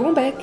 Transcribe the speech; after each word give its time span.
Bon 0.00 0.14
bec 0.14 0.34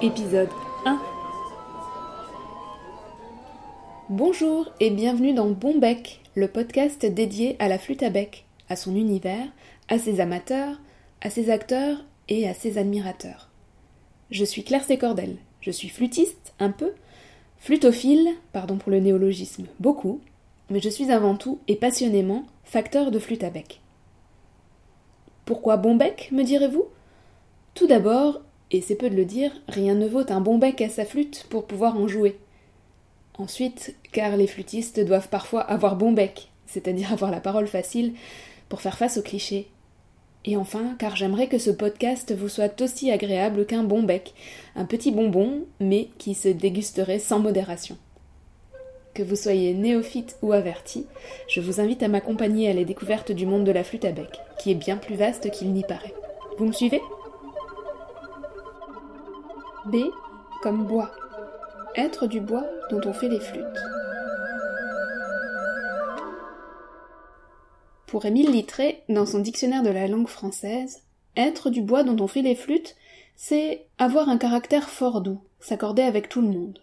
Épisode 0.00 0.48
1 0.86 0.98
Bonjour 4.08 4.72
et 4.80 4.88
bienvenue 4.88 5.34
dans 5.34 5.50
Bon 5.50 5.76
bec, 5.78 6.22
le 6.34 6.48
podcast 6.48 7.04
dédié 7.04 7.56
à 7.58 7.68
la 7.68 7.78
flûte 7.78 8.02
à 8.02 8.08
bec, 8.08 8.46
à 8.70 8.76
son 8.76 8.96
univers, 8.96 9.46
à 9.88 9.98
ses 9.98 10.20
amateurs, 10.20 10.80
à 11.20 11.28
ses 11.28 11.50
acteurs 11.50 12.02
et 12.30 12.48
à 12.48 12.54
ses 12.54 12.78
admirateurs. 12.78 13.50
Je 14.30 14.46
suis 14.46 14.64
Claire 14.64 14.84
Sécordel, 14.84 15.36
je 15.60 15.72
suis 15.72 15.90
flûtiste, 15.90 16.54
un 16.58 16.70
peu, 16.70 16.92
flutophile, 17.58 18.30
pardon 18.54 18.78
pour 18.78 18.90
le 18.90 19.00
néologisme, 19.00 19.66
beaucoup, 19.78 20.22
mais 20.70 20.80
je 20.80 20.88
suis 20.88 21.10
avant 21.10 21.36
tout 21.36 21.58
et 21.68 21.76
passionnément 21.76 22.46
facteur 22.64 23.10
de 23.10 23.18
flûte 23.18 23.44
à 23.44 23.50
bec. 23.50 23.82
Pourquoi 25.46 25.76
bon 25.76 25.94
bec, 25.94 26.30
me 26.32 26.42
direz-vous? 26.42 26.86
Tout 27.74 27.86
d'abord, 27.86 28.40
et 28.72 28.80
c'est 28.80 28.96
peu 28.96 29.08
de 29.08 29.14
le 29.14 29.24
dire, 29.24 29.52
rien 29.68 29.94
ne 29.94 30.08
vaut 30.08 30.28
un 30.28 30.40
bon 30.40 30.58
bec 30.58 30.80
à 30.80 30.88
sa 30.88 31.04
flûte 31.04 31.46
pour 31.48 31.68
pouvoir 31.68 31.96
en 31.96 32.08
jouer. 32.08 32.36
Ensuite, 33.38 33.94
car 34.10 34.36
les 34.36 34.48
flûtistes 34.48 34.98
doivent 34.98 35.28
parfois 35.28 35.60
avoir 35.60 35.94
bon 35.94 36.10
bec, 36.10 36.48
c'est-à-dire 36.66 37.12
avoir 37.12 37.30
la 37.30 37.38
parole 37.38 37.68
facile, 37.68 38.14
pour 38.68 38.80
faire 38.80 38.98
face 38.98 39.18
aux 39.18 39.22
clichés. 39.22 39.68
Et 40.44 40.56
enfin, 40.56 40.96
car 40.98 41.14
j'aimerais 41.14 41.46
que 41.46 41.58
ce 41.58 41.70
podcast 41.70 42.34
vous 42.34 42.48
soit 42.48 42.82
aussi 42.82 43.12
agréable 43.12 43.66
qu'un 43.66 43.84
bon 43.84 44.02
bec, 44.02 44.34
un 44.74 44.84
petit 44.84 45.12
bonbon, 45.12 45.64
mais 45.78 46.08
qui 46.18 46.34
se 46.34 46.48
dégusterait 46.48 47.20
sans 47.20 47.38
modération. 47.38 47.96
Que 49.16 49.22
vous 49.22 49.34
soyez 49.34 49.72
néophyte 49.72 50.36
ou 50.42 50.52
averti, 50.52 51.06
je 51.48 51.62
vous 51.62 51.80
invite 51.80 52.02
à 52.02 52.08
m'accompagner 52.08 52.68
à 52.68 52.74
la 52.74 52.84
découverte 52.84 53.32
du 53.32 53.46
monde 53.46 53.64
de 53.64 53.72
la 53.72 53.82
flûte 53.82 54.04
à 54.04 54.12
bec, 54.12 54.28
qui 54.58 54.70
est 54.70 54.74
bien 54.74 54.98
plus 54.98 55.14
vaste 55.14 55.50
qu'il 55.52 55.72
n'y 55.72 55.84
paraît. 55.84 56.12
Vous 56.58 56.66
me 56.66 56.72
suivez? 56.72 57.00
B 59.86 59.96
comme 60.62 60.84
bois. 60.84 61.10
Être 61.94 62.26
du 62.26 62.40
bois 62.40 62.66
dont 62.90 63.00
on 63.06 63.14
fait 63.14 63.30
les 63.30 63.40
flûtes. 63.40 63.64
Pour 68.06 68.26
Émile 68.26 68.50
Littré, 68.50 69.02
dans 69.08 69.24
son 69.24 69.38
dictionnaire 69.38 69.82
de 69.82 69.88
la 69.88 70.08
langue 70.08 70.28
française, 70.28 71.04
être 71.38 71.70
du 71.70 71.80
bois 71.80 72.02
dont 72.02 72.22
on 72.22 72.28
fait 72.28 72.42
les 72.42 72.54
flûtes, 72.54 72.96
c'est 73.34 73.86
avoir 73.96 74.28
un 74.28 74.36
caractère 74.36 74.90
fort 74.90 75.22
doux, 75.22 75.40
s'accorder 75.58 76.02
avec 76.02 76.28
tout 76.28 76.42
le 76.42 76.48
monde. 76.48 76.80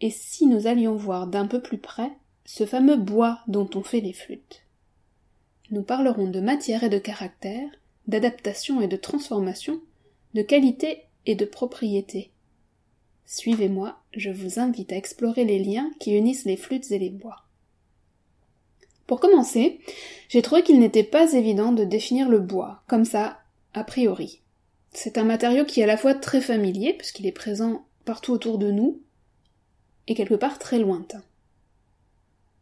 Et 0.00 0.10
si 0.10 0.46
nous 0.46 0.66
allions 0.66 0.96
voir 0.96 1.26
d'un 1.26 1.46
peu 1.46 1.60
plus 1.60 1.78
près 1.78 2.10
ce 2.44 2.66
fameux 2.66 2.96
bois 2.96 3.40
dont 3.48 3.68
on 3.74 3.82
fait 3.82 4.00
les 4.00 4.12
flûtes? 4.12 4.62
Nous 5.70 5.82
parlerons 5.82 6.28
de 6.28 6.40
matière 6.40 6.84
et 6.84 6.88
de 6.88 6.98
caractère, 6.98 7.68
d'adaptation 8.06 8.80
et 8.80 8.88
de 8.88 8.96
transformation, 8.96 9.80
de 10.34 10.42
qualité 10.42 11.02
et 11.24 11.34
de 11.34 11.44
propriété. 11.44 12.30
Suivez-moi, 13.24 13.98
je 14.12 14.30
vous 14.30 14.60
invite 14.60 14.92
à 14.92 14.96
explorer 14.96 15.44
les 15.44 15.58
liens 15.58 15.90
qui 15.98 16.12
unissent 16.12 16.44
les 16.44 16.56
flûtes 16.56 16.92
et 16.92 16.98
les 16.98 17.10
bois. 17.10 17.42
Pour 19.06 19.18
commencer, 19.18 19.80
j'ai 20.28 20.42
trouvé 20.42 20.62
qu'il 20.62 20.78
n'était 20.78 21.04
pas 21.04 21.32
évident 21.32 21.72
de 21.72 21.84
définir 21.84 22.28
le 22.28 22.38
bois, 22.38 22.82
comme 22.86 23.04
ça, 23.04 23.40
a 23.74 23.82
priori. 23.82 24.42
C'est 24.92 25.18
un 25.18 25.24
matériau 25.24 25.64
qui 25.64 25.80
est 25.80 25.84
à 25.84 25.88
la 25.88 25.96
fois 25.96 26.14
très 26.14 26.40
familier, 26.40 26.92
puisqu'il 26.92 27.26
est 27.26 27.32
présent 27.32 27.84
partout 28.04 28.32
autour 28.32 28.58
de 28.58 28.70
nous, 28.70 29.00
et 30.08 30.14
quelque 30.14 30.34
part 30.34 30.58
très 30.58 30.78
lointain. 30.78 31.22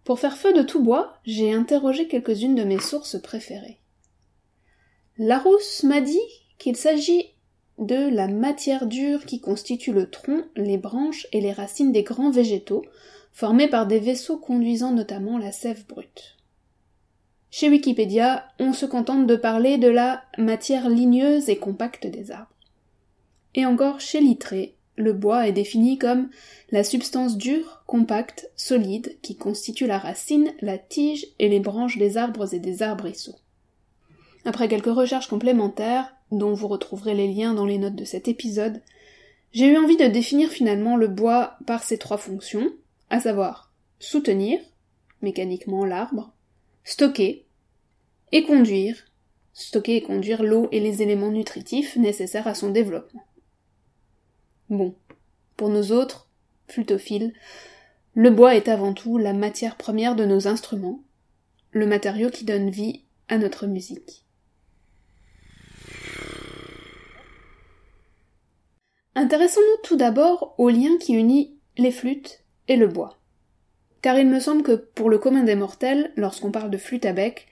Pour 0.04 0.20
faire 0.20 0.36
feu 0.36 0.52
de 0.52 0.62
tout 0.62 0.82
bois, 0.82 1.18
j'ai 1.24 1.52
interrogé 1.52 2.08
quelques-unes 2.08 2.54
de 2.54 2.64
mes 2.64 2.80
sources 2.80 3.20
préférées. 3.20 3.78
Larousse 5.16 5.82
m'a 5.82 6.00
dit 6.00 6.20
qu'il 6.58 6.76
s'agit 6.76 7.30
de 7.78 8.08
la 8.14 8.28
matière 8.28 8.86
dure 8.86 9.24
qui 9.24 9.40
constitue 9.40 9.92
le 9.92 10.10
tronc, 10.10 10.44
les 10.56 10.78
branches 10.78 11.27
et 11.33 11.40
les 11.40 11.52
racines 11.52 11.92
des 11.92 12.02
grands 12.02 12.30
végétaux, 12.30 12.84
formés 13.33 13.68
par 13.68 13.86
des 13.86 13.98
vaisseaux 13.98 14.38
conduisant 14.38 14.92
notamment 14.92 15.38
la 15.38 15.52
sève 15.52 15.86
brute. 15.86 16.36
Chez 17.50 17.68
Wikipédia, 17.68 18.48
on 18.58 18.72
se 18.72 18.86
contente 18.86 19.27
de 19.27 19.36
parler 19.36 19.78
de 19.78 19.88
la 19.88 20.24
matière 20.38 20.88
ligneuse 20.88 21.48
et 21.48 21.56
compacte 21.56 22.06
des 22.06 22.30
arbres. 22.30 22.50
Et 23.54 23.64
encore 23.64 24.00
chez 24.00 24.20
Littré, 24.20 24.73
le 24.96 25.12
bois 25.12 25.48
est 25.48 25.52
défini 25.52 25.98
comme 25.98 26.28
la 26.70 26.84
substance 26.84 27.36
dure, 27.36 27.82
compacte, 27.86 28.50
solide, 28.56 29.16
qui 29.22 29.36
constitue 29.36 29.86
la 29.86 29.98
racine, 29.98 30.52
la 30.60 30.78
tige 30.78 31.27
et 31.38 31.48
les 31.48 31.60
branches 31.60 31.98
des 31.98 32.16
arbres 32.16 32.52
et 32.55 32.60
des 32.60 32.82
arbrisseaux. 32.82 33.36
Après 34.44 34.68
quelques 34.68 34.86
recherches 34.86 35.28
complémentaires, 35.28 36.14
dont 36.30 36.52
vous 36.52 36.68
retrouverez 36.68 37.14
les 37.14 37.33
liens 37.33 37.54
dans 37.54 37.66
les 37.66 37.78
notes 37.78 37.96
de 37.96 38.04
cet 38.04 38.28
épisode, 38.28 38.83
j'ai 39.52 39.66
eu 39.66 39.77
envie 39.77 39.96
de 39.96 40.06
définir 40.06 40.50
finalement 40.50 40.96
le 40.96 41.08
bois 41.08 41.56
par 41.66 41.83
ses 41.83 41.98
trois 41.98 42.18
fonctions, 42.18 42.70
à 43.10 43.20
savoir 43.20 43.72
soutenir, 44.00 44.60
mécaniquement 45.22 45.84
l'arbre, 45.84 46.33
stocker, 46.83 47.46
et 48.33 48.44
conduire, 48.44 48.96
stocker 49.52 49.96
et 49.96 50.02
conduire 50.02 50.42
l'eau 50.42 50.68
et 50.72 50.80
les 50.80 51.02
éléments 51.02 51.30
nutritifs 51.30 51.96
nécessaires 51.96 52.48
à 52.48 52.54
son 52.54 52.70
développement. 52.70 53.24
Bon, 54.70 54.95
pour 55.57 55.69
nous 55.69 55.92
autres, 55.92 56.29
flutophiles, 56.69 57.35
le 58.14 58.30
bois 58.30 58.55
est 58.55 58.69
avant 58.69 58.95
tout 58.95 59.19
la 59.19 59.33
matière 59.33 59.77
première 59.77 60.17
de 60.17 60.25
nos 60.25 60.48
instruments, 60.48 61.02
le 61.73 61.86
matériau 61.86 62.30
qui 62.30 62.45
donne 62.45 62.70
vie 62.70 63.02
à 63.29 63.36
notre 63.39 63.67
musique. 63.67 64.25
Intéressons-nous 69.17 69.83
tout 69.83 69.97
d'abord 69.97 70.55
au 70.58 70.70
lien 70.70 70.96
qui 70.98 71.13
unit 71.14 71.58
les 71.77 71.91
flûtes 71.91 72.45
et 72.69 72.77
le 72.77 72.89
bois. 72.89 73.19
Car 74.01 74.19
il 74.19 74.29
me 74.29 74.41
semble 74.41 74.63
que 74.63 74.73
pour 74.73 75.11
le 75.11 75.19
commun 75.19 75.45
des 75.45 75.55
mortels, 75.57 76.13
lorsqu'on 76.17 76.51
parle 76.51 76.70
de 76.70 76.79
flûte 76.79 77.05
à 77.05 77.13
bec, 77.13 77.46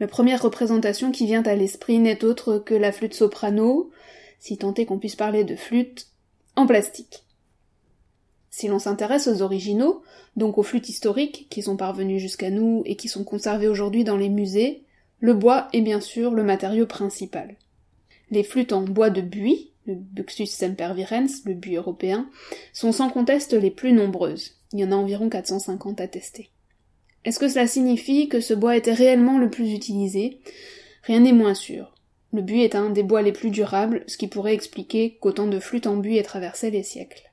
la 0.00 0.06
première 0.06 0.42
représentation 0.42 1.12
qui 1.12 1.26
vient 1.26 1.42
à 1.42 1.54
l'esprit 1.54 1.98
n'est 1.98 2.24
autre 2.24 2.58
que 2.58 2.74
la 2.74 2.92
flûte 2.92 3.14
soprano, 3.14 3.90
si 4.38 4.58
tant 4.58 4.74
est 4.74 4.84
qu'on 4.84 4.98
puisse 4.98 5.16
parler 5.16 5.44
de 5.44 5.56
flûte 5.56 6.07
en 6.58 6.66
plastique. 6.66 7.22
Si 8.50 8.66
l'on 8.66 8.80
s'intéresse 8.80 9.28
aux 9.28 9.42
originaux, 9.42 10.02
donc 10.36 10.58
aux 10.58 10.64
flûtes 10.64 10.88
historiques 10.88 11.46
qui 11.50 11.62
sont 11.62 11.76
parvenues 11.76 12.18
jusqu'à 12.18 12.50
nous 12.50 12.82
et 12.84 12.96
qui 12.96 13.06
sont 13.06 13.22
conservées 13.22 13.68
aujourd'hui 13.68 14.02
dans 14.02 14.16
les 14.16 14.28
musées, 14.28 14.82
le 15.20 15.34
bois 15.34 15.68
est 15.72 15.82
bien 15.82 16.00
sûr 16.00 16.32
le 16.32 16.42
matériau 16.42 16.84
principal. 16.84 17.54
Les 18.32 18.42
flûtes 18.42 18.72
en 18.72 18.82
bois 18.82 19.10
de 19.10 19.20
buis, 19.20 19.70
le 19.86 19.94
Buxus 19.94 20.46
sempervirens, 20.46 21.44
le 21.44 21.54
buis 21.54 21.76
européen, 21.76 22.28
sont 22.72 22.90
sans 22.90 23.08
conteste 23.08 23.52
les 23.52 23.70
plus 23.70 23.92
nombreuses. 23.92 24.56
Il 24.72 24.80
y 24.80 24.84
en 24.84 24.90
a 24.90 24.96
environ 24.96 25.28
450 25.28 26.00
attestées. 26.00 26.50
Est-ce 27.24 27.38
que 27.38 27.48
cela 27.48 27.68
signifie 27.68 28.28
que 28.28 28.40
ce 28.40 28.54
bois 28.54 28.76
était 28.76 28.92
réellement 28.92 29.38
le 29.38 29.48
plus 29.48 29.72
utilisé? 29.72 30.40
Rien 31.04 31.20
n'est 31.20 31.32
moins 31.32 31.54
sûr. 31.54 31.94
Le 32.32 32.42
buis 32.42 32.62
est 32.62 32.74
un 32.74 32.90
des 32.90 33.02
bois 33.02 33.22
les 33.22 33.32
plus 33.32 33.50
durables, 33.50 34.04
ce 34.06 34.18
qui 34.18 34.28
pourrait 34.28 34.54
expliquer 34.54 35.18
qu'autant 35.20 35.46
de 35.46 35.58
flûtes 35.58 35.86
en 35.86 35.96
buis 35.96 36.18
aient 36.18 36.22
traversé 36.22 36.70
les 36.70 36.82
siècles. 36.82 37.32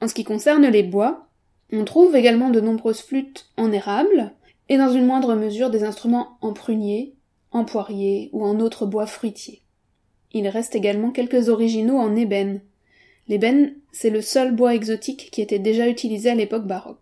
En 0.00 0.08
ce 0.08 0.14
qui 0.14 0.24
concerne 0.24 0.66
les 0.66 0.82
bois, 0.82 1.28
on 1.72 1.84
trouve 1.84 2.14
également 2.14 2.50
de 2.50 2.60
nombreuses 2.60 3.00
flûtes 3.00 3.50
en 3.56 3.72
érable, 3.72 4.32
et 4.68 4.76
dans 4.76 4.90
une 4.90 5.06
moindre 5.06 5.34
mesure 5.34 5.70
des 5.70 5.84
instruments 5.84 6.38
en 6.40 6.52
prunier, 6.52 7.14
en 7.50 7.64
poirier 7.64 8.30
ou 8.32 8.44
en 8.44 8.60
autres 8.60 8.86
bois 8.86 9.06
fruitiers. 9.06 9.62
Il 10.32 10.48
reste 10.48 10.74
également 10.74 11.10
quelques 11.10 11.48
originaux 11.48 11.96
en 11.96 12.16
ébène. 12.16 12.60
L'ébène, 13.28 13.74
c'est 13.92 14.10
le 14.10 14.20
seul 14.20 14.54
bois 14.54 14.74
exotique 14.74 15.30
qui 15.30 15.40
était 15.40 15.58
déjà 15.58 15.88
utilisé 15.88 16.30
à 16.30 16.34
l'époque 16.34 16.66
baroque. 16.66 16.98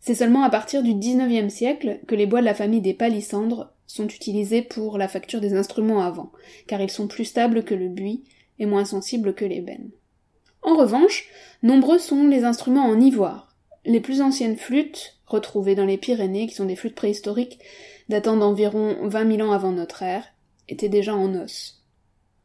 C'est 0.00 0.14
seulement 0.14 0.42
à 0.42 0.50
partir 0.50 0.82
du 0.82 0.92
XIXe 0.92 1.52
siècle 1.52 2.00
que 2.06 2.14
les 2.14 2.26
bois 2.26 2.40
de 2.40 2.44
la 2.44 2.54
famille 2.54 2.82
des 2.82 2.92
palissandres 2.92 3.73
sont 3.94 4.08
utilisés 4.08 4.62
pour 4.62 4.98
la 4.98 5.06
facture 5.06 5.40
des 5.40 5.54
instruments 5.54 6.02
avant, 6.02 6.32
car 6.66 6.80
ils 6.80 6.90
sont 6.90 7.06
plus 7.06 7.24
stables 7.24 7.62
que 7.62 7.74
le 7.74 7.88
buis 7.88 8.24
et 8.58 8.66
moins 8.66 8.84
sensibles 8.84 9.34
que 9.34 9.44
l'ébène. 9.44 9.90
En 10.62 10.74
revanche, 10.74 11.28
nombreux 11.62 12.00
sont 12.00 12.26
les 12.26 12.42
instruments 12.42 12.86
en 12.86 13.00
ivoire. 13.00 13.54
Les 13.84 14.00
plus 14.00 14.20
anciennes 14.20 14.56
flûtes, 14.56 15.20
retrouvées 15.26 15.76
dans 15.76 15.84
les 15.84 15.98
Pyrénées, 15.98 16.48
qui 16.48 16.54
sont 16.54 16.64
des 16.64 16.74
flûtes 16.74 16.96
préhistoriques 16.96 17.60
datant 18.08 18.36
d'environ 18.36 18.96
20 19.02 19.36
000 19.36 19.48
ans 19.48 19.52
avant 19.52 19.72
notre 19.72 20.02
ère, 20.02 20.26
étaient 20.68 20.88
déjà 20.88 21.14
en 21.14 21.32
os. 21.34 21.84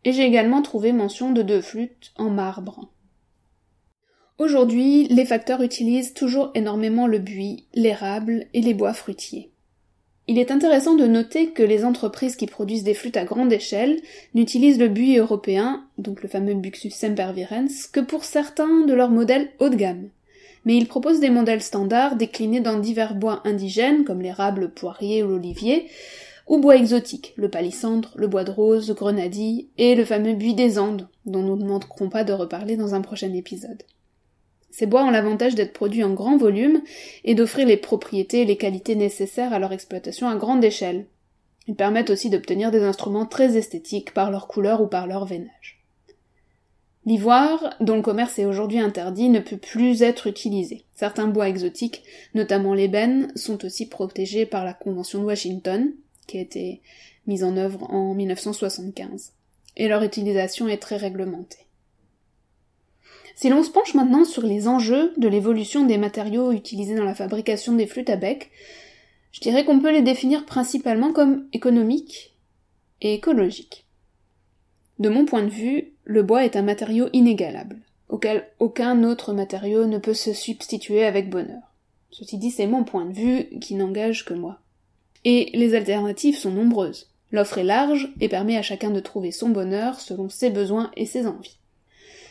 Et 0.05 0.13
j'ai 0.13 0.23
également 0.23 0.61
trouvé 0.61 0.91
mention 0.91 1.31
de 1.31 1.41
deux 1.41 1.61
flûtes 1.61 2.13
en 2.15 2.29
marbre. 2.29 2.91
Aujourd'hui, 4.37 5.07
les 5.07 5.25
facteurs 5.25 5.61
utilisent 5.61 6.13
toujours 6.13 6.51
énormément 6.53 7.07
le 7.07 7.19
buis, 7.19 7.67
l'érable 7.73 8.45
et 8.53 8.61
les 8.61 8.73
bois 8.73 8.93
fruitiers. 8.93 9.51
Il 10.31 10.37
est 10.37 10.51
intéressant 10.51 10.93
de 10.93 11.07
noter 11.07 11.49
que 11.49 11.63
les 11.63 11.83
entreprises 11.83 12.35
qui 12.35 12.45
produisent 12.45 12.83
des 12.83 12.93
flûtes 12.93 13.17
à 13.17 13.25
grande 13.25 13.51
échelle 13.51 13.99
n'utilisent 14.35 14.77
le 14.77 14.87
buis 14.87 15.17
européen, 15.17 15.83
donc 15.97 16.21
le 16.21 16.29
fameux 16.29 16.53
Buxus 16.53 16.91
sempervirens, 16.91 17.87
que 17.91 17.99
pour 17.99 18.23
certains 18.23 18.85
de 18.85 18.93
leurs 18.93 19.09
modèles 19.09 19.49
haut 19.57 19.69
de 19.69 19.75
gamme. 19.75 20.09
Mais 20.65 20.77
ils 20.77 20.87
proposent 20.87 21.19
des 21.19 21.31
modèles 21.31 21.63
standards 21.63 22.15
déclinés 22.15 22.59
dans 22.59 22.77
divers 22.77 23.15
bois 23.15 23.41
indigènes, 23.43 24.03
comme 24.03 24.21
l'érable, 24.21 24.61
le 24.61 24.69
poirier 24.69 25.23
ou 25.23 25.29
l'olivier, 25.29 25.87
ou 26.45 26.59
bois 26.59 26.75
exotiques, 26.75 27.33
le 27.35 27.49
palissandre, 27.49 28.11
le 28.15 28.27
bois 28.27 28.43
de 28.43 28.51
rose, 28.51 28.87
le 28.87 28.93
grenadille 28.93 29.69
et 29.79 29.95
le 29.95 30.05
fameux 30.05 30.35
buis 30.35 30.53
des 30.53 30.77
Andes, 30.77 31.07
dont 31.25 31.41
nous 31.41 31.55
ne 31.55 31.65
manquerons 31.65 32.09
pas 32.09 32.23
de 32.23 32.33
reparler 32.33 32.77
dans 32.77 32.93
un 32.93 33.01
prochain 33.01 33.33
épisode. 33.33 33.81
Ces 34.71 34.85
bois 34.85 35.03
ont 35.03 35.09
l'avantage 35.09 35.55
d'être 35.55 35.73
produits 35.73 36.03
en 36.03 36.13
grand 36.13 36.37
volume 36.37 36.81
et 37.23 37.35
d'offrir 37.35 37.67
les 37.67 37.77
propriétés 37.77 38.41
et 38.41 38.45
les 38.45 38.57
qualités 38.57 38.95
nécessaires 38.95 39.53
à 39.53 39.59
leur 39.59 39.73
exploitation 39.73 40.27
à 40.27 40.35
grande 40.35 40.63
échelle. 40.63 41.05
Ils 41.67 41.75
permettent 41.75 42.09
aussi 42.09 42.29
d'obtenir 42.29 42.71
des 42.71 42.83
instruments 42.83 43.25
très 43.25 43.57
esthétiques 43.57 44.13
par 44.13 44.31
leur 44.31 44.47
couleur 44.47 44.81
ou 44.81 44.87
par 44.87 45.07
leur 45.07 45.25
veinage. 45.25 45.79
L'ivoire, 47.05 47.75
dont 47.79 47.95
le 47.95 48.01
commerce 48.01 48.37
est 48.39 48.45
aujourd'hui 48.45 48.79
interdit, 48.79 49.29
ne 49.29 49.39
peut 49.39 49.57
plus 49.57 50.03
être 50.03 50.27
utilisé. 50.27 50.85
Certains 50.95 51.27
bois 51.27 51.47
exotiques, 51.47 52.03
notamment 52.35 52.73
l'ébène, 52.73 53.31
sont 53.35 53.65
aussi 53.65 53.87
protégés 53.87 54.45
par 54.45 54.65
la 54.65 54.73
Convention 54.73 55.19
de 55.19 55.25
Washington, 55.25 55.93
qui 56.27 56.37
a 56.37 56.41
été 56.41 56.81
mise 57.25 57.43
en 57.43 57.57
œuvre 57.57 57.89
en 57.91 58.13
1975. 58.13 59.33
Et 59.77 59.87
leur 59.87 60.03
utilisation 60.03 60.67
est 60.67 60.77
très 60.77 60.97
réglementée. 60.97 61.68
Si 63.39 63.47
l'on 63.47 63.63
se 63.63 63.69
penche 63.69 63.93
maintenant 63.93 64.25
sur 64.25 64.41
les 64.41 64.67
enjeux 64.67 65.13
de 65.15 65.29
l'évolution 65.29 65.85
des 65.85 65.97
matériaux 65.97 66.51
utilisés 66.51 66.95
dans 66.95 67.05
la 67.05 67.15
fabrication 67.15 67.71
des 67.71 67.87
flûtes 67.87 68.09
à 68.09 68.17
bec, 68.17 68.51
je 69.31 69.39
dirais 69.39 69.63
qu'on 69.63 69.79
peut 69.79 69.93
les 69.93 70.01
définir 70.01 70.45
principalement 70.45 71.13
comme 71.13 71.47
économiques 71.53 72.35
et 72.99 73.13
écologiques. 73.13 73.85
De 74.99 75.07
mon 75.07 75.23
point 75.23 75.43
de 75.43 75.49
vue, 75.49 75.93
le 76.03 76.21
bois 76.21 76.43
est 76.43 76.57
un 76.57 76.63
matériau 76.63 77.07
inégalable, 77.13 77.77
auquel 78.09 78.45
aucun 78.59 79.05
autre 79.05 79.31
matériau 79.31 79.85
ne 79.85 79.99
peut 79.99 80.13
se 80.13 80.33
substituer 80.33 81.05
avec 81.05 81.29
bonheur. 81.29 81.61
Ceci 82.11 82.37
dit, 82.37 82.51
c'est 82.51 82.67
mon 82.67 82.83
point 82.83 83.05
de 83.05 83.13
vue 83.13 83.57
qui 83.61 83.75
n'engage 83.75 84.25
que 84.25 84.33
moi. 84.33 84.59
Et 85.23 85.49
les 85.53 85.75
alternatives 85.75 86.37
sont 86.37 86.51
nombreuses. 86.51 87.09
L'offre 87.31 87.59
est 87.59 87.63
large 87.63 88.11
et 88.19 88.27
permet 88.27 88.57
à 88.57 88.63
chacun 88.63 88.89
de 88.89 88.99
trouver 88.99 89.31
son 89.31 89.47
bonheur 89.47 90.01
selon 90.01 90.27
ses 90.27 90.49
besoins 90.49 90.91
et 90.97 91.05
ses 91.05 91.25
envies. 91.25 91.55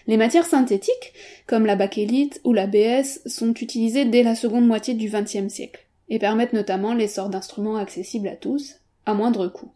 Les 0.08 0.16
matières 0.16 0.46
synthétiques, 0.46 1.12
comme 1.46 1.66
la 1.66 1.76
bakélite 1.76 2.40
ou 2.42 2.54
la 2.54 2.66
BS, 2.66 3.20
sont 3.26 3.52
utilisées 3.52 4.06
dès 4.06 4.22
la 4.22 4.34
seconde 4.34 4.66
moitié 4.66 4.94
du 4.94 5.10
XXe 5.10 5.52
siècle, 5.52 5.86
et 6.08 6.18
permettent 6.18 6.54
notamment 6.54 6.94
l'essor 6.94 7.28
d'instruments 7.28 7.76
accessibles 7.76 8.28
à 8.28 8.34
tous, 8.34 8.76
à 9.04 9.12
moindre 9.12 9.48
coût. 9.48 9.70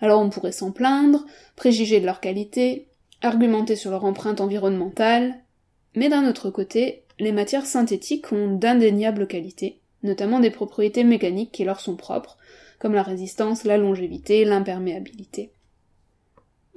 Alors 0.00 0.20
on 0.20 0.30
pourrait 0.30 0.52
s'en 0.52 0.70
plaindre, 0.70 1.26
préjuger 1.56 1.98
de 1.98 2.06
leur 2.06 2.20
qualité, 2.20 2.86
argumenter 3.20 3.74
sur 3.74 3.90
leur 3.90 4.04
empreinte 4.04 4.40
environnementale, 4.40 5.34
mais 5.96 6.08
d'un 6.08 6.28
autre 6.28 6.50
côté, 6.50 7.02
les 7.18 7.32
matières 7.32 7.66
synthétiques 7.66 8.30
ont 8.30 8.54
d'indéniables 8.54 9.26
qualités, 9.26 9.80
notamment 10.04 10.38
des 10.38 10.50
propriétés 10.50 11.02
mécaniques 11.02 11.50
qui 11.50 11.64
leur 11.64 11.80
sont 11.80 11.96
propres, 11.96 12.38
comme 12.78 12.94
la 12.94 13.02
résistance, 13.02 13.64
la 13.64 13.76
longévité, 13.76 14.44
l'imperméabilité. 14.44 15.50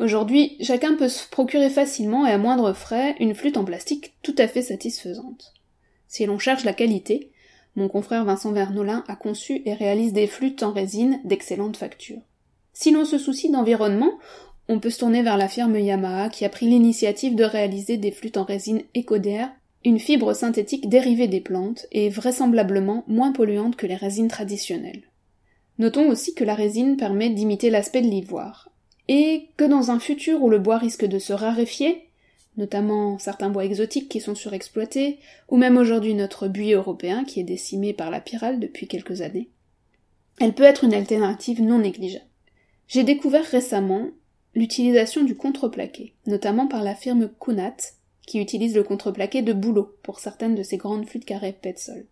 Aujourd'hui, 0.02 0.58
chacun 0.62 0.96
peut 0.96 1.10
se 1.10 1.30
procurer 1.30 1.70
facilement 1.70 2.26
et 2.26 2.32
à 2.32 2.40
moindre 2.40 2.74
frais 2.74 3.16
une 3.20 3.36
flûte 3.36 3.56
en 3.56 3.64
plastique 3.64 4.14
tout 4.24 4.34
à 4.40 4.48
fait 4.48 4.64
satisfaisante. 4.64 5.54
Si 6.08 6.26
l'on 6.26 6.40
cherche 6.40 6.64
la 6.64 6.74
qualité, 6.74 7.30
mon 7.76 7.88
confrère 7.88 8.26
Vincent 8.26 8.52
Vernolin 8.52 9.04
a 9.08 9.16
conçu 9.16 9.62
et 9.64 9.76
réalise 9.76 10.12
des 10.12 10.26
flûtes 10.26 10.64
en 10.64 10.72
résine 10.72 11.20
d'excellente 11.24 11.78
facture. 11.78 12.18
Si 12.74 12.90
l'on 12.90 13.06
se 13.06 13.20
soucie 13.20 13.52
d'environnement, 13.52 14.18
on 14.68 14.80
peut 14.80 14.90
se 14.90 14.98
tourner 14.98 15.22
vers 15.22 15.38
la 15.38 15.48
firme 15.48 15.78
Yamaha 15.78 16.30
qui 16.30 16.46
a 16.46 16.50
pris 16.50 16.66
l'initiative 16.66 17.36
de 17.36 17.44
réaliser 17.44 17.98
des 17.98 18.12
flûtes 18.12 18.38
en 18.38 18.44
résine 18.44 18.82
écodère, 18.96 19.52
une 19.86 20.00
fibre 20.00 20.34
synthétique 20.34 20.90
dérivée 20.90 21.28
des 21.28 21.42
plantes 21.42 21.86
et 21.92 22.10
vraisemblablement 22.10 23.04
moins 23.06 23.34
polluante 23.34 23.76
que 23.76 23.86
les 23.86 23.98
résines 23.98 24.30
traditionnelles. 24.30 25.04
Notons 25.78 26.10
aussi 26.10 26.34
que 26.34 26.44
la 26.44 26.56
résine 26.56 26.98
permet 26.98 27.30
d'imiter 27.30 27.70
l'aspect 27.70 28.02
de 28.02 28.08
l'ivoire, 28.08 28.71
et 29.14 29.50
que 29.58 29.66
dans 29.66 29.92
un 29.92 30.00
futur 30.00 30.42
où 30.42 30.50
le 30.50 30.58
bois 30.58 30.78
risque 30.78 31.04
de 31.04 31.20
se 31.20 31.34
raréfier, 31.34 32.08
notamment 32.56 33.20
certains 33.20 33.50
bois 33.50 33.66
exotiques 33.66 34.08
qui 34.08 34.22
sont 34.22 34.36
surexploités, 34.36 35.20
ou 35.50 35.58
même 35.58 35.76
aujourd'hui 35.76 36.14
notre 36.14 36.48
buis 36.48 36.72
européen 36.72 37.26
qui 37.26 37.42
est 37.42 37.44
décimé 37.44 37.92
par 37.92 38.10
la 38.10 38.22
pyrale 38.22 38.62
depuis 38.62 38.88
quelques 38.88 39.20
années, 39.20 39.50
elle 40.40 40.54
peut 40.54 40.64
être 40.64 40.86
une 40.86 40.94
alternative 40.94 41.62
non 41.62 41.80
négligeable. 41.80 42.24
J'ai 42.88 43.04
découvert 43.04 43.44
récemment 43.44 44.08
l'utilisation 44.56 45.26
du 45.26 45.36
contreplaqué, 45.36 46.14
notamment 46.26 46.68
par 46.68 46.82
la 46.82 46.96
firme 46.96 47.30
Kunat, 47.38 47.76
qui 48.26 48.40
utilise 48.40 48.76
le 48.76 48.84
contreplaqué 48.84 49.42
de 49.42 49.52
bouleau 49.52 49.94
pour 50.04 50.22
certaines 50.22 50.56
de 50.56 50.64
ses 50.64 50.78
grandes 50.78 51.06
flûtes 51.06 51.26
carrées 51.26 51.58
Petzol. 51.62 52.06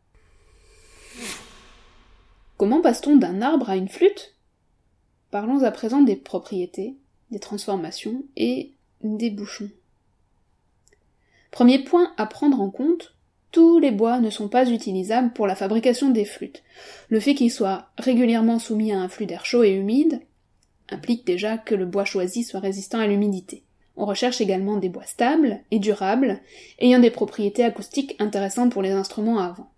Comment 2.58 2.82
passe-t-on 2.82 3.16
d'un 3.16 3.42
arbre 3.42 3.70
à 3.70 3.78
une 3.78 3.88
flûte? 3.88 4.36
Parlons 5.32 5.64
à 5.64 5.72
présent 5.72 6.02
des 6.02 6.16
propriétés, 6.16 6.96
des 7.32 7.40
transformations 7.40 8.24
et 8.36 8.74
des 9.04 9.30
bouchons. 9.30 9.70
Premier 11.52 11.80
point 11.80 12.14
à 12.18 12.26
prendre 12.26 12.62
en 12.62 12.70
compte, 12.70 13.16
tous 13.52 13.80
les 13.80 13.92
bois 13.92 14.20
ne 14.20 14.30
sont 14.30 14.48
pas 14.48 14.70
utilisables 14.70 15.34
pour 15.34 15.48
la 15.48 15.56
fabrication 15.56 16.10
des 16.10 16.26
flûtes. 16.26 16.64
Le 17.10 17.20
fait 17.20 17.34
qu'ils 17.34 17.52
soient 17.52 17.90
régulièrement 17.98 18.60
soumis 18.60 18.92
à 18.92 19.00
un 19.00 19.10
flux 19.10 19.26
d'air 19.26 19.46
chaud 19.46 19.64
et 19.64 19.72
humide 19.72 20.22
implique 20.90 21.26
déjà 21.26 21.58
que 21.58 21.76
le 21.76 21.86
bois 21.86 22.06
choisi 22.06 22.44
soit 22.44 22.60
résistant 22.60 23.00
à 23.00 23.08
l'humidité. 23.08 23.64
On 23.98 24.06
recherche 24.06 24.42
également 24.42 24.78
des 24.78 24.90
bois 24.90 25.06
stables 25.06 25.60
et 25.72 25.80
durables, 25.80 26.40
ayant 26.80 27.00
des 27.00 27.12
propriétés 27.12 27.64
acoustiques 27.64 28.16
intéressantes 28.20 28.72
pour 28.72 28.82
les 28.82 28.92
instruments 28.92 29.40
à 29.40 29.52
vent. 29.52 29.70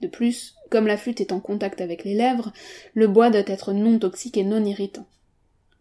De 0.00 0.08
plus, 0.08 0.54
comme 0.70 0.86
la 0.86 0.96
flûte 0.96 1.20
est 1.20 1.32
en 1.32 1.40
contact 1.40 1.80
avec 1.80 2.04
les 2.04 2.14
lèvres, 2.14 2.52
le 2.94 3.08
bois 3.08 3.30
doit 3.30 3.42
être 3.46 3.72
non 3.72 3.98
toxique 3.98 4.36
et 4.36 4.44
non 4.44 4.64
irritant. 4.64 5.06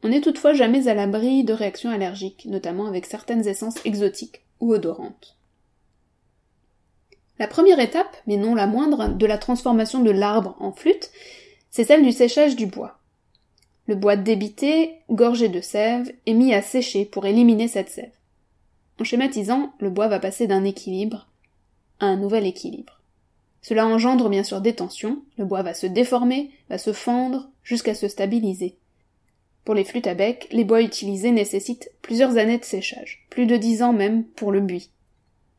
On 0.03 0.09
n'est 0.09 0.21
toutefois 0.21 0.53
jamais 0.53 0.87
à 0.87 0.93
l'abri 0.93 1.43
de 1.43 1.53
réactions 1.53 1.89
allergiques, 1.89 2.45
notamment 2.45 2.87
avec 2.87 3.05
certaines 3.05 3.47
essences 3.47 3.83
exotiques 3.85 4.41
ou 4.59 4.73
odorantes. 4.73 5.37
La 7.39 7.47
première 7.47 7.79
étape, 7.79 8.17
mais 8.25 8.37
non 8.37 8.55
la 8.55 8.65
moindre, 8.65 9.09
de 9.09 9.25
la 9.25 9.37
transformation 9.37 10.01
de 10.01 10.11
l'arbre 10.11 10.55
en 10.59 10.71
flûte, 10.71 11.11
c'est 11.69 11.83
celle 11.83 12.03
du 12.03 12.11
séchage 12.11 12.55
du 12.55 12.65
bois. 12.65 12.99
Le 13.85 13.95
bois 13.95 14.15
débité, 14.15 14.95
gorgé 15.09 15.47
de 15.47 15.61
sève, 15.61 16.11
est 16.25 16.33
mis 16.33 16.53
à 16.53 16.61
sécher 16.61 17.05
pour 17.05 17.25
éliminer 17.25 17.67
cette 17.67 17.89
sève. 17.89 18.11
En 18.99 19.03
schématisant, 19.03 19.73
le 19.79 19.89
bois 19.89 20.07
va 20.07 20.19
passer 20.19 20.47
d'un 20.47 20.63
équilibre 20.63 21.27
à 21.99 22.07
un 22.07 22.17
nouvel 22.17 22.45
équilibre. 22.45 22.96
Cela 23.67 23.85
engendre 23.85 24.29
bien 24.29 24.45
sûr 24.45 24.61
des 24.61 24.75
tensions, 24.75 25.21
le 25.37 25.43
bois 25.43 25.61
va 25.61 25.73
se 25.73 25.87
déformer, 25.87 26.51
va 26.69 26.77
se 26.77 26.93
fendre, 26.93 27.49
jusqu'à 27.63 27.95
se 27.95 28.07
stabiliser. 28.07 28.77
Pour 29.65 29.75
les 29.75 29.83
flûtes 29.83 30.07
à 30.07 30.13
bec, 30.13 30.47
les 30.53 30.63
bois 30.63 30.81
utilisés 30.81 31.31
nécessitent 31.31 31.91
plusieurs 32.01 32.37
années 32.37 32.59
de 32.59 32.63
séchage, 32.63 33.25
plus 33.29 33.45
de 33.45 33.57
dix 33.57 33.83
ans 33.83 33.91
même 33.91 34.23
pour 34.23 34.53
le 34.53 34.61
buis. 34.61 34.89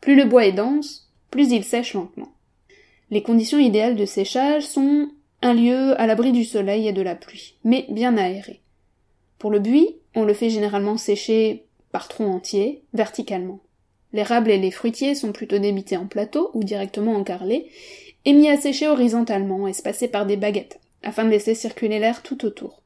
Plus 0.00 0.16
le 0.16 0.24
bois 0.24 0.46
est 0.46 0.52
dense, 0.52 1.10
plus 1.30 1.50
il 1.50 1.64
sèche 1.64 1.92
lentement. 1.92 2.32
Les 3.10 3.22
conditions 3.22 3.58
idéales 3.58 3.96
de 3.96 4.06
séchage 4.06 4.62
sont 4.62 5.10
un 5.42 5.52
lieu 5.52 5.92
à 6.00 6.06
l'abri 6.06 6.32
du 6.32 6.46
soleil 6.46 6.88
et 6.88 6.94
de 6.94 7.02
la 7.02 7.14
pluie, 7.14 7.56
mais 7.62 7.84
bien 7.90 8.16
aéré. 8.16 8.62
Pour 9.38 9.50
le 9.50 9.58
buis, 9.58 9.96
on 10.14 10.24
le 10.24 10.32
fait 10.32 10.48
généralement 10.48 10.96
sécher 10.96 11.66
par 11.92 12.08
tronc 12.08 12.32
entier, 12.32 12.84
verticalement. 12.94 13.60
L'érable 14.12 14.50
et 14.50 14.58
les 14.58 14.70
fruitiers 14.70 15.14
sont 15.14 15.32
plutôt 15.32 15.58
débités 15.58 15.96
en 15.96 16.06
plateau 16.06 16.50
ou 16.54 16.64
directement 16.64 17.14
encarlés, 17.14 17.70
et 18.24 18.32
mis 18.32 18.48
à 18.48 18.56
sécher 18.56 18.88
horizontalement, 18.88 19.68
espacés 19.68 20.08
par 20.08 20.26
des 20.26 20.36
baguettes, 20.36 20.80
afin 21.02 21.24
de 21.24 21.30
laisser 21.30 21.54
circuler 21.54 21.98
l'air 21.98 22.22
tout 22.22 22.44
autour. 22.44 22.82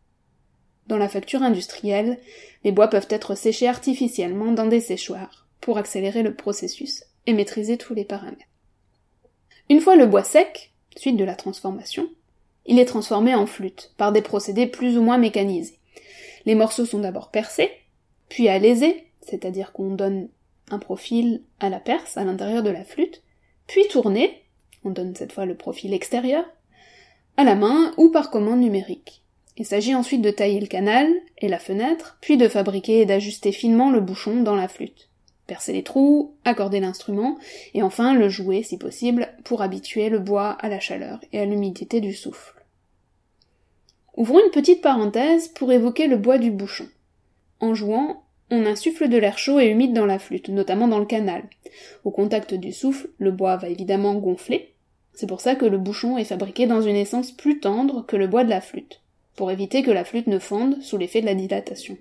Dans 0.88 0.98
la 0.98 1.08
facture 1.08 1.42
industrielle, 1.42 2.18
les 2.64 2.72
bois 2.72 2.88
peuvent 2.88 3.06
être 3.08 3.34
séchés 3.34 3.68
artificiellement 3.68 4.52
dans 4.52 4.66
des 4.66 4.80
séchoirs, 4.80 5.46
pour 5.60 5.78
accélérer 5.78 6.22
le 6.22 6.34
processus 6.34 7.04
et 7.26 7.32
maîtriser 7.32 7.76
tous 7.76 7.94
les 7.94 8.04
paramètres. 8.04 8.44
Une 9.70 9.80
fois 9.80 9.96
le 9.96 10.06
bois 10.06 10.24
sec, 10.24 10.72
suite 10.96 11.16
de 11.16 11.24
la 11.24 11.36
transformation, 11.36 12.08
il 12.66 12.78
est 12.78 12.84
transformé 12.84 13.34
en 13.34 13.46
flûte, 13.46 13.92
par 13.96 14.12
des 14.12 14.22
procédés 14.22 14.66
plus 14.66 14.98
ou 14.98 15.02
moins 15.02 15.18
mécanisés. 15.18 15.78
Les 16.44 16.54
morceaux 16.54 16.84
sont 16.84 16.98
d'abord 16.98 17.30
percés, 17.30 17.70
puis 18.28 18.48
alésés, 18.48 19.06
c'est-à-dire 19.20 19.72
qu'on 19.72 19.94
donne 19.94 20.28
profil 20.78 21.42
à 21.60 21.68
la 21.68 21.80
perce, 21.80 22.16
à 22.16 22.24
l'intérieur 22.24 22.62
de 22.62 22.70
la 22.70 22.84
flûte, 22.84 23.22
puis 23.66 23.86
tourner, 23.88 24.42
on 24.84 24.90
donne 24.90 25.14
cette 25.14 25.32
fois 25.32 25.46
le 25.46 25.56
profil 25.56 25.94
extérieur, 25.94 26.44
à 27.36 27.44
la 27.44 27.54
main 27.54 27.92
ou 27.96 28.10
par 28.10 28.30
commande 28.30 28.60
numérique. 28.60 29.22
Il 29.56 29.66
s'agit 29.66 29.94
ensuite 29.94 30.22
de 30.22 30.30
tailler 30.30 30.60
le 30.60 30.66
canal 30.66 31.08
et 31.38 31.48
la 31.48 31.58
fenêtre, 31.58 32.16
puis 32.20 32.36
de 32.36 32.48
fabriquer 32.48 33.00
et 33.00 33.06
d'ajuster 33.06 33.52
finement 33.52 33.90
le 33.90 34.00
bouchon 34.00 34.42
dans 34.42 34.56
la 34.56 34.68
flûte. 34.68 35.10
Percer 35.46 35.72
les 35.72 35.82
trous, 35.82 36.34
accorder 36.44 36.80
l'instrument, 36.80 37.36
et 37.74 37.82
enfin 37.82 38.14
le 38.14 38.28
jouer 38.28 38.62
si 38.62 38.78
possible 38.78 39.28
pour 39.44 39.60
habituer 39.60 40.08
le 40.08 40.18
bois 40.18 40.52
à 40.52 40.68
la 40.68 40.80
chaleur 40.80 41.20
et 41.32 41.40
à 41.40 41.44
l'humidité 41.44 42.00
du 42.00 42.14
souffle. 42.14 42.54
Ouvrons 44.16 44.40
une 44.44 44.50
petite 44.50 44.82
parenthèse 44.82 45.48
pour 45.48 45.72
évoquer 45.72 46.06
le 46.06 46.16
bois 46.16 46.38
du 46.38 46.50
bouchon. 46.50 46.86
En 47.60 47.74
jouant, 47.74 48.24
on 48.52 48.66
insuffle 48.66 49.08
de 49.08 49.16
l'air 49.16 49.38
chaud 49.38 49.58
et 49.60 49.68
humide 49.68 49.94
dans 49.94 50.04
la 50.04 50.18
flûte, 50.18 50.50
notamment 50.50 50.86
dans 50.86 50.98
le 50.98 51.06
canal. 51.06 51.42
Au 52.04 52.10
contact 52.10 52.52
du 52.52 52.70
souffle, 52.70 53.08
le 53.18 53.30
bois 53.30 53.56
va 53.56 53.70
évidemment 53.70 54.14
gonfler. 54.14 54.74
C'est 55.14 55.26
pour 55.26 55.40
ça 55.40 55.54
que 55.54 55.64
le 55.64 55.78
bouchon 55.78 56.18
est 56.18 56.24
fabriqué 56.24 56.66
dans 56.66 56.82
une 56.82 56.96
essence 56.96 57.32
plus 57.32 57.60
tendre 57.60 58.04
que 58.04 58.16
le 58.16 58.26
bois 58.26 58.44
de 58.44 58.50
la 58.50 58.60
flûte. 58.60 59.00
pour 59.34 59.50
éviter 59.50 59.82
que 59.82 59.90
la 59.90 60.04
flûte 60.04 60.26
ne 60.26 60.38
fonde 60.38 60.82
sous 60.82 60.98
l'effet 60.98 61.22
de 61.22 61.26
la 61.26 61.34
dilatation. 61.34 61.96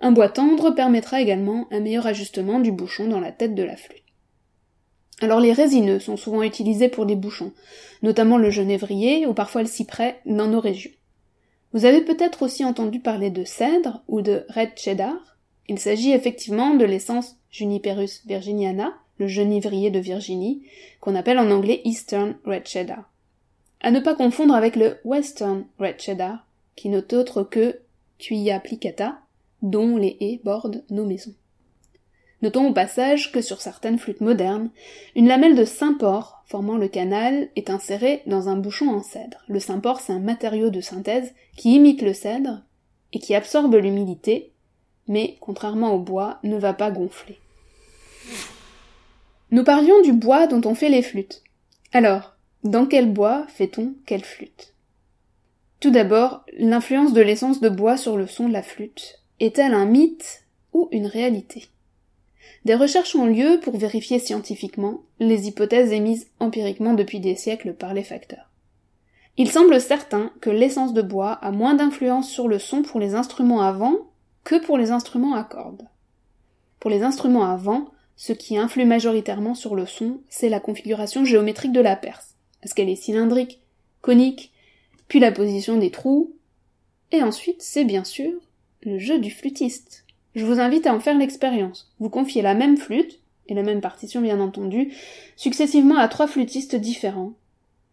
Un 0.00 0.12
bois 0.12 0.28
tendre 0.28 0.70
permettra 0.72 1.22
également 1.22 1.66
un 1.70 1.80
meilleur 1.80 2.06
ajustement 2.06 2.60
du 2.60 2.70
bouchon 2.70 3.08
dans 3.08 3.18
la 3.18 3.32
tête 3.32 3.54
de 3.54 3.62
la 3.62 3.76
flûte. 3.76 4.04
Alors 5.22 5.40
les 5.40 5.54
résineux 5.54 6.00
sont 6.00 6.18
souvent 6.18 6.42
utilisés 6.42 6.90
pour 6.90 7.06
des 7.06 7.16
bouchons, 7.16 7.52
notamment 8.02 8.36
le 8.36 8.50
genévrier 8.50 9.26
ou 9.26 9.32
parfois 9.32 9.62
le 9.62 9.68
cyprès 9.68 10.20
dans 10.26 10.48
nos 10.48 10.60
régions. 10.60 10.92
Vous 11.72 11.84
avez 11.84 12.00
peut-être 12.00 12.42
aussi 12.42 12.64
entendu 12.64 13.00
parler 13.00 13.30
de 13.30 13.44
cèdre 13.44 14.02
ou 14.08 14.22
de 14.22 14.46
red 14.48 14.70
cheddar. 14.76 15.27
Il 15.68 15.78
s'agit 15.78 16.12
effectivement 16.12 16.74
de 16.74 16.84
l'essence 16.84 17.36
Juniperus 17.50 18.22
virginiana, 18.26 18.94
le 19.18 19.26
genévrier 19.26 19.90
de 19.90 19.98
Virginie, 19.98 20.62
qu'on 21.00 21.14
appelle 21.14 21.38
en 21.38 21.50
anglais 21.50 21.82
Eastern 21.84 22.36
Red 22.44 22.66
Cheddar. 22.66 23.10
À 23.80 23.90
ne 23.90 24.00
pas 24.00 24.14
confondre 24.14 24.54
avec 24.54 24.76
le 24.76 24.96
Western 25.04 25.64
Red 25.78 26.00
Cheddar, 26.00 26.44
qui 26.74 26.88
n'est 26.88 27.14
autre 27.14 27.42
que 27.42 27.78
Cuya 28.18 28.60
plicata, 28.60 29.18
dont 29.62 29.96
les 29.96 30.16
haies 30.20 30.40
bordent 30.42 30.84
nos 30.90 31.04
maisons. 31.04 31.34
Notons 32.42 32.68
au 32.68 32.72
passage 32.72 33.32
que 33.32 33.40
sur 33.40 33.60
certaines 33.60 33.98
flûtes 33.98 34.20
modernes, 34.20 34.70
une 35.16 35.26
lamelle 35.26 35.56
de 35.56 35.64
Saint-Port 35.64 36.42
formant 36.46 36.76
le 36.76 36.88
canal 36.88 37.48
est 37.56 37.68
insérée 37.68 38.22
dans 38.26 38.48
un 38.48 38.56
bouchon 38.56 38.88
en 38.88 39.02
cèdre. 39.02 39.44
Le 39.48 39.60
Saint-Port, 39.60 40.00
c'est 40.00 40.12
un 40.12 40.20
matériau 40.20 40.70
de 40.70 40.80
synthèse 40.80 41.34
qui 41.56 41.74
imite 41.74 42.00
le 42.00 42.14
cèdre 42.14 42.62
et 43.12 43.18
qui 43.18 43.34
absorbe 43.34 43.74
l'humidité, 43.74 44.52
mais, 45.08 45.36
contrairement 45.40 45.94
au 45.94 45.98
bois, 45.98 46.38
ne 46.42 46.56
va 46.56 46.74
pas 46.74 46.90
gonfler. 46.90 47.38
Nous 49.50 49.64
parlions 49.64 50.00
du 50.02 50.12
bois 50.12 50.46
dont 50.46 50.60
on 50.68 50.74
fait 50.74 50.90
les 50.90 51.02
flûtes. 51.02 51.42
Alors, 51.92 52.36
dans 52.64 52.86
quel 52.86 53.10
bois 53.10 53.46
fait-on 53.48 53.94
quelle 54.04 54.24
flûte? 54.24 54.74
Tout 55.80 55.90
d'abord, 55.90 56.44
l'influence 56.58 57.12
de 57.12 57.20
l'essence 57.20 57.60
de 57.60 57.68
bois 57.68 57.96
sur 57.96 58.16
le 58.16 58.26
son 58.26 58.48
de 58.48 58.52
la 58.52 58.62
flûte 58.62 59.22
est-elle 59.40 59.74
un 59.74 59.86
mythe 59.86 60.44
ou 60.72 60.88
une 60.90 61.06
réalité? 61.06 61.68
Des 62.64 62.74
recherches 62.74 63.14
ont 63.14 63.26
lieu 63.26 63.60
pour 63.62 63.78
vérifier 63.78 64.18
scientifiquement 64.18 65.00
les 65.20 65.46
hypothèses 65.46 65.92
émises 65.92 66.28
empiriquement 66.40 66.94
depuis 66.94 67.20
des 67.20 67.36
siècles 67.36 67.72
par 67.72 67.94
les 67.94 68.02
facteurs. 68.02 68.50
Il 69.36 69.50
semble 69.50 69.80
certain 69.80 70.32
que 70.40 70.50
l'essence 70.50 70.92
de 70.92 71.00
bois 71.00 71.32
a 71.32 71.52
moins 71.52 71.74
d'influence 71.74 72.28
sur 72.28 72.48
le 72.48 72.58
son 72.58 72.82
pour 72.82 72.98
les 72.98 73.14
instruments 73.14 73.62
à 73.62 73.70
vent 73.70 74.07
que 74.44 74.64
pour 74.64 74.78
les 74.78 74.90
instruments 74.90 75.34
à 75.34 75.44
cordes. 75.44 75.88
Pour 76.80 76.90
les 76.90 77.02
instruments 77.02 77.44
à 77.44 77.56
vent, 77.56 77.88
ce 78.16 78.32
qui 78.32 78.56
influe 78.56 78.84
majoritairement 78.84 79.54
sur 79.54 79.74
le 79.74 79.86
son, 79.86 80.20
c'est 80.28 80.48
la 80.48 80.60
configuration 80.60 81.24
géométrique 81.24 81.72
de 81.72 81.80
la 81.80 81.96
perce. 81.96 82.34
Est-ce 82.62 82.74
qu'elle 82.74 82.88
est 82.88 82.96
cylindrique, 82.96 83.60
conique, 84.00 84.52
puis 85.06 85.20
la 85.20 85.32
position 85.32 85.76
des 85.78 85.90
trous, 85.90 86.34
et 87.12 87.22
ensuite 87.22 87.62
c'est 87.62 87.84
bien 87.84 88.04
sûr 88.04 88.32
le 88.82 88.98
jeu 88.98 89.18
du 89.18 89.30
flûtiste. 89.30 90.04
Je 90.34 90.44
vous 90.44 90.60
invite 90.60 90.86
à 90.86 90.94
en 90.94 91.00
faire 91.00 91.16
l'expérience. 91.16 91.92
Vous 91.98 92.10
confiez 92.10 92.42
la 92.42 92.54
même 92.54 92.76
flûte, 92.76 93.20
et 93.48 93.54
la 93.54 93.62
même 93.62 93.80
partition 93.80 94.20
bien 94.20 94.40
entendu, 94.40 94.92
successivement 95.36 95.96
à 95.96 96.08
trois 96.08 96.26
flûtistes 96.26 96.76
différents. 96.76 97.32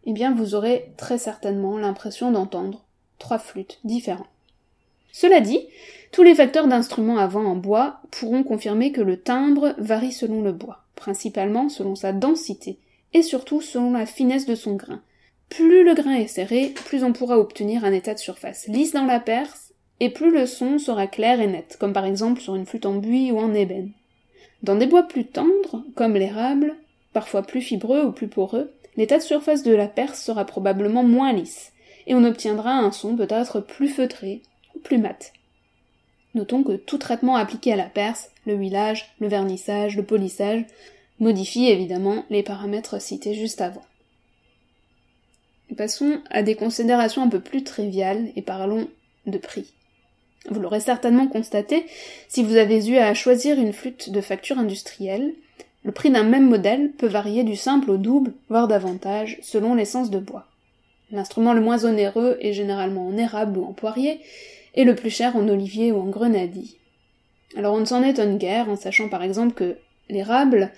Eh 0.04 0.12
bien 0.12 0.34
vous 0.34 0.54
aurez 0.54 0.92
très 0.96 1.18
certainement 1.18 1.78
l'impression 1.78 2.30
d'entendre 2.30 2.84
trois 3.18 3.38
flûtes 3.38 3.80
différentes. 3.84 4.26
Cela 5.18 5.40
dit, 5.40 5.66
tous 6.12 6.22
les 6.22 6.34
facteurs 6.34 6.68
d'instruments 6.68 7.16
à 7.16 7.26
vent 7.26 7.46
en 7.46 7.56
bois 7.56 8.00
pourront 8.10 8.42
confirmer 8.42 8.92
que 8.92 9.00
le 9.00 9.18
timbre 9.18 9.74
varie 9.78 10.12
selon 10.12 10.42
le 10.42 10.52
bois, 10.52 10.84
principalement 10.94 11.70
selon 11.70 11.94
sa 11.94 12.12
densité, 12.12 12.76
et 13.14 13.22
surtout 13.22 13.62
selon 13.62 13.92
la 13.92 14.04
finesse 14.04 14.44
de 14.44 14.54
son 14.54 14.74
grain. 14.74 15.00
Plus 15.48 15.84
le 15.84 15.94
grain 15.94 16.16
est 16.16 16.26
serré, 16.26 16.74
plus 16.84 17.02
on 17.02 17.14
pourra 17.14 17.38
obtenir 17.38 17.86
un 17.86 17.94
état 17.94 18.12
de 18.12 18.18
surface 18.18 18.68
lisse 18.68 18.92
dans 18.92 19.06
la 19.06 19.18
perce, 19.18 19.72
et 20.00 20.10
plus 20.10 20.30
le 20.30 20.44
son 20.44 20.78
sera 20.78 21.06
clair 21.06 21.40
et 21.40 21.46
net, 21.46 21.78
comme 21.80 21.94
par 21.94 22.04
exemple 22.04 22.42
sur 22.42 22.54
une 22.54 22.66
flûte 22.66 22.84
en 22.84 22.96
buis 22.96 23.32
ou 23.32 23.38
en 23.38 23.54
ébène. 23.54 23.92
Dans 24.62 24.76
des 24.76 24.86
bois 24.86 25.04
plus 25.04 25.24
tendres, 25.24 25.82
comme 25.94 26.12
l'érable, 26.12 26.76
parfois 27.14 27.40
plus 27.40 27.62
fibreux 27.62 28.04
ou 28.04 28.12
plus 28.12 28.28
poreux, 28.28 28.70
l'état 28.98 29.16
de 29.16 29.22
surface 29.22 29.62
de 29.62 29.74
la 29.74 29.88
perce 29.88 30.22
sera 30.22 30.44
probablement 30.44 31.04
moins 31.04 31.32
lisse, 31.32 31.72
et 32.06 32.14
on 32.14 32.22
obtiendra 32.22 32.72
un 32.72 32.92
son 32.92 33.16
peut-être 33.16 33.60
plus 33.60 33.88
feutré, 33.88 34.42
plus 34.82 34.98
mat. 34.98 35.32
Notons 36.34 36.62
que 36.62 36.76
tout 36.76 36.98
traitement 36.98 37.36
appliqué 37.36 37.72
à 37.72 37.76
la 37.76 37.84
perce, 37.84 38.30
le 38.46 38.54
huilage, 38.54 39.14
le 39.20 39.28
vernissage, 39.28 39.96
le 39.96 40.02
polissage, 40.02 40.64
modifie 41.18 41.68
évidemment 41.68 42.24
les 42.30 42.42
paramètres 42.42 43.00
cités 43.00 43.34
juste 43.34 43.60
avant. 43.60 43.84
Passons 45.76 46.20
à 46.30 46.42
des 46.42 46.54
considérations 46.54 47.22
un 47.22 47.28
peu 47.28 47.40
plus 47.40 47.64
triviales 47.64 48.28
et 48.36 48.42
parlons 48.42 48.88
de 49.26 49.38
prix. 49.38 49.72
Vous 50.48 50.60
l'aurez 50.60 50.80
certainement 50.80 51.26
constaté, 51.26 51.86
si 52.28 52.44
vous 52.44 52.56
avez 52.56 52.86
eu 52.88 52.98
à 52.98 53.14
choisir 53.14 53.58
une 53.58 53.72
flûte 53.72 54.10
de 54.10 54.20
facture 54.20 54.58
industrielle, 54.58 55.34
le 55.82 55.92
prix 55.92 56.10
d'un 56.10 56.24
même 56.24 56.48
modèle 56.48 56.92
peut 56.92 57.06
varier 57.06 57.44
du 57.44 57.56
simple 57.56 57.90
au 57.90 57.96
double, 57.96 58.32
voire 58.48 58.68
davantage, 58.68 59.38
selon 59.42 59.74
l'essence 59.74 60.10
de 60.10 60.18
bois. 60.18 60.46
L'instrument 61.12 61.52
le 61.52 61.60
moins 61.60 61.84
onéreux 61.84 62.38
est 62.40 62.52
généralement 62.52 63.06
en 63.08 63.16
érable 63.16 63.58
ou 63.58 63.64
en 63.64 63.72
poirier, 63.72 64.20
et 64.76 64.84
le 64.84 64.94
plus 64.94 65.10
cher 65.10 65.36
en 65.36 65.48
olivier 65.48 65.92
ou 65.92 66.00
en 66.00 66.06
grenadie. 66.06 66.78
Alors 67.56 67.74
on 67.74 67.80
ne 67.80 67.84
s'en 67.84 68.02
étonne 68.02 68.38
guère 68.38 68.68
en 68.68 68.76
sachant 68.76 69.08
par 69.08 69.22
exemple 69.22 69.54
que 69.54 69.76
l'érable, 70.08 70.72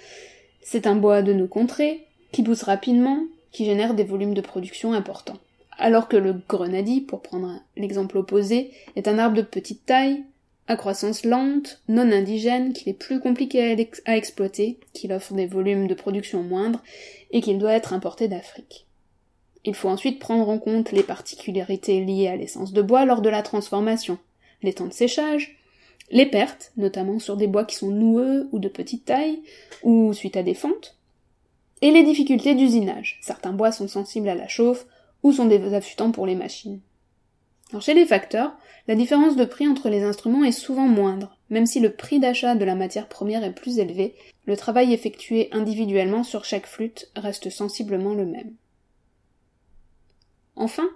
c'est 0.62 0.86
un 0.86 0.96
bois 0.96 1.22
de 1.22 1.32
nos 1.32 1.48
contrées, 1.48 2.06
qui 2.32 2.42
pousse 2.42 2.62
rapidement, 2.62 3.22
qui 3.52 3.64
génère 3.64 3.94
des 3.94 4.04
volumes 4.04 4.34
de 4.34 4.40
production 4.40 4.92
importants. 4.92 5.38
Alors 5.78 6.08
que 6.08 6.16
le 6.16 6.34
grenadie, 6.48 7.00
pour 7.00 7.22
prendre 7.22 7.60
l'exemple 7.76 8.18
opposé, 8.18 8.72
est 8.96 9.08
un 9.08 9.18
arbre 9.18 9.36
de 9.36 9.42
petite 9.42 9.86
taille, 9.86 10.24
à 10.66 10.76
croissance 10.76 11.24
lente, 11.24 11.80
non 11.88 12.12
indigène, 12.12 12.72
qu'il 12.72 12.90
est 12.90 12.98
plus 12.98 13.20
compliqué 13.20 13.88
à, 14.04 14.16
exploiter, 14.16 14.78
qu'il 14.92 15.12
offre 15.12 15.32
des 15.32 15.46
volumes 15.46 15.86
de 15.86 15.94
production 15.94 16.42
moindres, 16.42 16.82
et 17.30 17.40
qu'il 17.40 17.58
doit 17.58 17.72
être 17.72 17.94
importé 17.94 18.28
d'Afrique. 18.28 18.87
Il 19.64 19.74
faut 19.74 19.88
ensuite 19.88 20.18
prendre 20.18 20.48
en 20.48 20.58
compte 20.58 20.92
les 20.92 21.02
particularités 21.02 22.04
liées 22.04 22.28
à 22.28 22.36
l'essence 22.36 22.72
de 22.72 22.82
bois 22.82 23.04
lors 23.04 23.20
de 23.20 23.28
la 23.28 23.42
transformation, 23.42 24.18
les 24.62 24.72
temps 24.72 24.86
de 24.86 24.92
séchage, 24.92 25.58
les 26.10 26.26
pertes, 26.26 26.72
notamment 26.76 27.18
sur 27.18 27.36
des 27.36 27.46
bois 27.46 27.64
qui 27.64 27.76
sont 27.76 27.90
noueux 27.90 28.48
ou 28.52 28.58
de 28.58 28.68
petite 28.68 29.04
taille, 29.04 29.40
ou 29.82 30.12
suite 30.12 30.36
à 30.36 30.42
des 30.42 30.54
fentes, 30.54 30.96
et 31.82 31.90
les 31.90 32.02
difficultés 32.02 32.54
d'usinage. 32.54 33.18
Certains 33.20 33.52
bois 33.52 33.72
sont 33.72 33.88
sensibles 33.88 34.28
à 34.28 34.34
la 34.34 34.48
chauffe, 34.48 34.86
ou 35.22 35.32
sont 35.32 35.46
des 35.46 35.74
affûtants 35.74 36.12
pour 36.12 36.26
les 36.26 36.34
machines. 36.34 36.80
Alors 37.70 37.82
chez 37.82 37.94
les 37.94 38.06
facteurs, 38.06 38.56
la 38.86 38.94
différence 38.94 39.36
de 39.36 39.44
prix 39.44 39.68
entre 39.68 39.90
les 39.90 40.02
instruments 40.02 40.44
est 40.44 40.52
souvent 40.52 40.86
moindre. 40.86 41.36
Même 41.50 41.66
si 41.66 41.80
le 41.80 41.92
prix 41.92 42.20
d'achat 42.20 42.54
de 42.54 42.64
la 42.64 42.74
matière 42.74 43.08
première 43.08 43.44
est 43.44 43.52
plus 43.52 43.78
élevé, 43.78 44.14
le 44.46 44.56
travail 44.56 44.92
effectué 44.94 45.48
individuellement 45.52 46.24
sur 46.24 46.44
chaque 46.44 46.66
flûte 46.66 47.10
reste 47.16 47.50
sensiblement 47.50 48.14
le 48.14 48.24
même. 48.24 48.54
Enfin, 50.58 50.90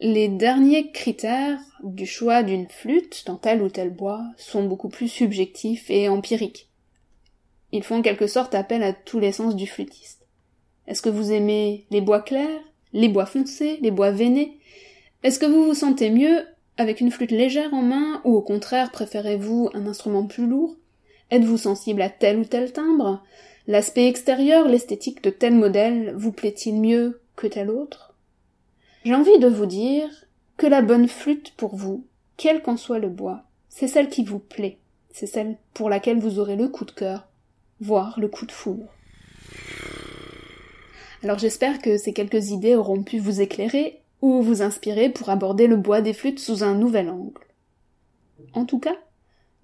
les 0.00 0.28
derniers 0.28 0.90
critères 0.92 1.58
du 1.82 2.04
choix 2.04 2.42
d'une 2.42 2.68
flûte 2.68 3.24
dans 3.26 3.36
tel 3.36 3.62
ou 3.62 3.70
tel 3.70 3.88
bois 3.88 4.22
sont 4.36 4.64
beaucoup 4.64 4.90
plus 4.90 5.08
subjectifs 5.08 5.90
et 5.90 6.10
empiriques. 6.10 6.68
Ils 7.72 7.82
font 7.82 7.96
en 7.96 8.02
quelque 8.02 8.26
sorte 8.26 8.54
appel 8.54 8.82
à 8.82 8.92
tous 8.92 9.18
les 9.18 9.32
sens 9.32 9.56
du 9.56 9.66
flûtiste. 9.66 10.26
Est-ce 10.86 11.00
que 11.00 11.08
vous 11.08 11.32
aimez 11.32 11.86
les 11.90 12.02
bois 12.02 12.20
clairs, 12.20 12.60
les 12.92 13.08
bois 13.08 13.24
foncés, 13.24 13.78
les 13.80 13.90
bois 13.90 14.10
veinés? 14.10 14.58
Est-ce 15.22 15.38
que 15.38 15.46
vous 15.46 15.64
vous 15.64 15.74
sentez 15.74 16.10
mieux 16.10 16.44
avec 16.76 17.00
une 17.00 17.10
flûte 17.10 17.30
légère 17.30 17.72
en 17.72 17.82
main 17.82 18.20
ou 18.24 18.34
au 18.34 18.42
contraire 18.42 18.92
préférez-vous 18.92 19.70
un 19.72 19.86
instrument 19.86 20.26
plus 20.26 20.46
lourd? 20.46 20.76
Êtes-vous 21.30 21.56
sensible 21.56 22.02
à 22.02 22.10
tel 22.10 22.38
ou 22.38 22.44
tel 22.44 22.72
timbre? 22.72 23.24
L'aspect 23.66 24.06
extérieur, 24.06 24.68
l'esthétique 24.68 25.24
de 25.24 25.30
tel 25.30 25.54
modèle 25.54 26.12
vous 26.14 26.32
plaît-il 26.32 26.78
mieux 26.78 27.22
que 27.36 27.46
tel 27.46 27.70
autre? 27.70 28.15
J'ai 29.06 29.14
envie 29.14 29.38
de 29.38 29.46
vous 29.46 29.66
dire 29.66 30.08
que 30.56 30.66
la 30.66 30.82
bonne 30.82 31.06
flûte 31.06 31.52
pour 31.56 31.76
vous, 31.76 32.04
quel 32.36 32.60
qu'en 32.60 32.76
soit 32.76 32.98
le 32.98 33.08
bois, 33.08 33.44
c'est 33.68 33.86
celle 33.86 34.08
qui 34.08 34.24
vous 34.24 34.40
plaît, 34.40 34.78
c'est 35.12 35.28
celle 35.28 35.58
pour 35.74 35.88
laquelle 35.88 36.18
vous 36.18 36.40
aurez 36.40 36.56
le 36.56 36.66
coup 36.66 36.84
de 36.84 36.90
cœur, 36.90 37.28
voire 37.80 38.18
le 38.18 38.26
coup 38.26 38.46
de 38.46 38.50
foudre. 38.50 38.92
Alors 41.22 41.38
j'espère 41.38 41.80
que 41.80 41.98
ces 41.98 42.12
quelques 42.12 42.50
idées 42.50 42.74
auront 42.74 43.04
pu 43.04 43.20
vous 43.20 43.40
éclairer 43.40 44.00
ou 44.22 44.42
vous 44.42 44.60
inspirer 44.60 45.08
pour 45.08 45.30
aborder 45.30 45.68
le 45.68 45.76
bois 45.76 46.00
des 46.00 46.12
flûtes 46.12 46.40
sous 46.40 46.64
un 46.64 46.74
nouvel 46.74 47.08
angle. 47.08 47.46
En 48.54 48.64
tout 48.64 48.80
cas, 48.80 48.96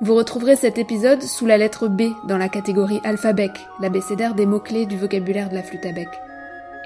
Vous 0.00 0.14
retrouverez 0.14 0.54
cet 0.54 0.78
épisode 0.78 1.22
sous 1.22 1.44
la 1.44 1.58
lettre 1.58 1.88
B 1.88 2.02
dans 2.28 2.38
la 2.38 2.48
catégorie 2.48 3.00
alphabet, 3.02 3.50
l'abécédaire 3.80 4.36
des 4.36 4.46
mots-clés 4.46 4.86
du 4.86 4.96
vocabulaire 4.96 5.48
de 5.48 5.56
la 5.56 5.64
flûte 5.64 5.84
à 5.86 5.90
bec. 5.90 6.08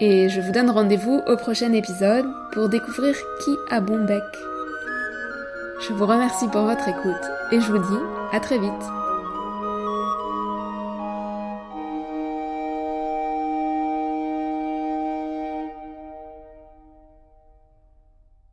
Et 0.00 0.30
je 0.30 0.40
vous 0.40 0.50
donne 0.50 0.70
rendez-vous 0.70 1.20
au 1.26 1.36
prochain 1.36 1.74
épisode 1.74 2.24
pour 2.52 2.70
découvrir 2.70 3.14
qui 3.44 3.54
a 3.70 3.82
bon 3.82 4.02
bec. 4.06 4.22
Je 5.86 5.92
vous 5.92 6.06
remercie 6.06 6.48
pour 6.48 6.62
votre 6.62 6.88
écoute 6.88 7.30
et 7.52 7.60
je 7.60 7.70
vous 7.70 7.78
dis 7.78 8.02
à 8.32 8.40
très 8.40 8.58
vite. 8.58 9.11